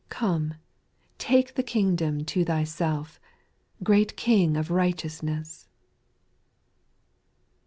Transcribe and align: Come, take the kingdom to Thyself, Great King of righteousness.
Come, 0.09 0.55
take 1.19 1.53
the 1.53 1.61
kingdom 1.61 2.25
to 2.25 2.43
Thyself, 2.43 3.19
Great 3.83 4.17
King 4.17 4.57
of 4.57 4.71
righteousness. 4.71 5.67